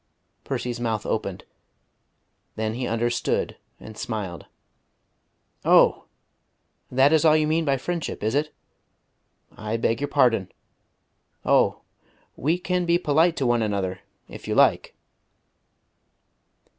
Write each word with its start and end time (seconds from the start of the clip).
Percy's 0.43 0.79
mouth 0.79 1.05
opened. 1.05 1.43
Then 2.55 2.73
he 2.73 2.87
understood, 2.87 3.55
and 3.79 3.95
smiled. 3.95 4.47
"Oh! 5.63 6.05
that 6.91 7.13
is 7.13 7.23
all 7.23 7.37
you 7.37 7.45
mean 7.45 7.65
by 7.65 7.77
friendship, 7.77 8.23
is 8.23 8.33
it? 8.33 8.51
I 9.55 9.77
beg 9.77 10.01
your 10.01 10.07
pardon. 10.07 10.51
Oh! 11.45 11.81
we 12.35 12.57
can 12.57 12.87
be 12.87 12.97
polite 12.97 13.35
to 13.35 13.45
one 13.45 13.61
another, 13.61 13.99
if 14.27 14.47
you 14.47 14.55
like." 14.55 14.95